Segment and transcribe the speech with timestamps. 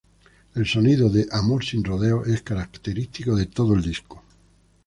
[0.55, 4.23] El sonido de "Amor sin rodeos" es característico de todo el disco.